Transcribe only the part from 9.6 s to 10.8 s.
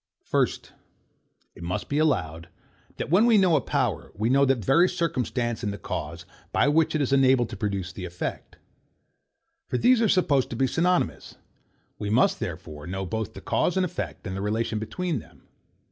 For these are supposed to be